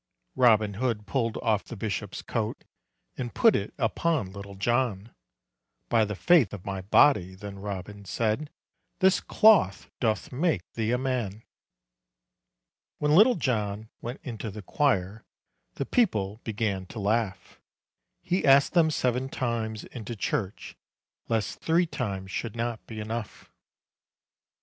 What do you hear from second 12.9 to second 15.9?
When Little John went into the quire, The